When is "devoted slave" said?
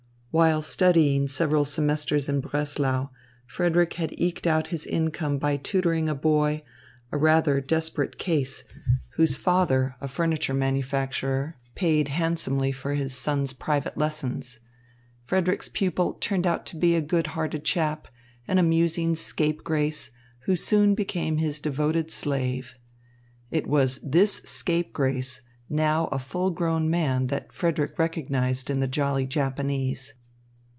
21.59-22.75